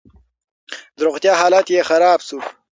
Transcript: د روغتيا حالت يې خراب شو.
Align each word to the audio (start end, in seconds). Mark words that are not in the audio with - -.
د 0.95 0.97
روغتيا 1.07 1.33
حالت 1.41 1.65
يې 1.73 1.81
خراب 1.89 2.19
شو. 2.27 2.39